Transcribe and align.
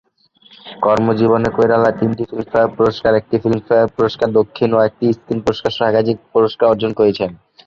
কর্মজীবনে 0.83 1.49
কৈরালা 1.57 1.89
তিনটি 1.99 2.23
ফিল্মফেয়ার 2.29 2.73
পুরস্কার, 2.77 3.11
একটি 3.15 3.35
ফিল্মফেয়ার 3.43 3.93
পুরস্কার 3.95 4.27
দক্ষিণ 4.39 4.69
ও 4.73 4.79
একটি 4.87 5.05
স্ক্রিন 5.17 5.39
পুরস্কারসহ 5.45 5.85
একাধিক 5.87 6.17
পুরস্কার 6.33 6.65
অর্জন 6.71 6.91
করেছেন। 6.99 7.29